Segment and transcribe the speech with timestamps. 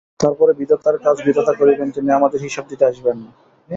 [0.19, 3.29] তার পরে বিধাতার কাজ বিধাতা করিবেন, তিনি আমাদের হিসাব দিতে আসিবেন না।